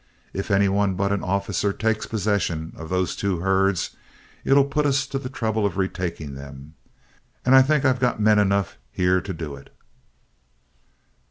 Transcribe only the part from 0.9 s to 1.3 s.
but an